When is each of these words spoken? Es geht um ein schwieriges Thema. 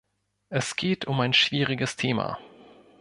Es 0.49 0.77
geht 0.77 1.05
um 1.05 1.19
ein 1.19 1.31
schwieriges 1.31 1.95
Thema. 1.95 2.39